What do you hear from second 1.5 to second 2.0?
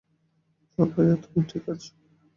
ঠিক আছো।